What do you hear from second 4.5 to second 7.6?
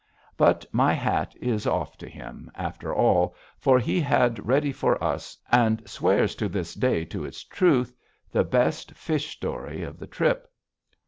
for us, and swears to this day to its